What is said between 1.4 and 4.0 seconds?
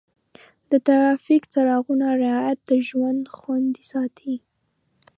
څراغونو رعایت د ژوند خوندي